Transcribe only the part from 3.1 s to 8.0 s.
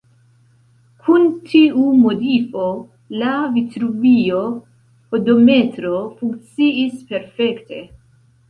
la Vitruvio-hodometro funkciis perfekte.